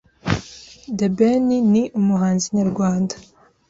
The 0.97 1.07
Ben 1.17 1.41
ni 1.73 1.81
umuhanzi 1.99 2.47
nyarwanda 2.57 3.15